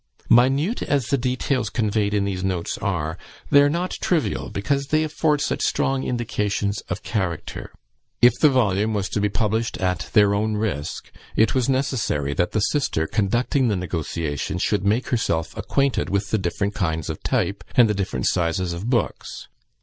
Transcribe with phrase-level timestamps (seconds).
[0.31, 3.19] Minute as the details conveyed in these notes are,
[3.51, 7.71] they are not trivial, because they afford such strong indications of character.
[8.19, 12.51] If the volume was to be published at their own risk, it was necessary that
[12.51, 17.63] the sister conducting the negotiation should make herself acquainted with the different kinds of type,
[17.75, 19.47] and the various sizes of books.